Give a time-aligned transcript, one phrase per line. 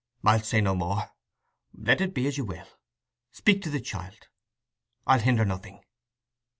[0.23, 1.11] "I'll say no more.
[1.75, 2.65] Let it be as you will.
[3.31, 4.29] Speak to the child.
[5.05, 5.85] I'll hinder nothing."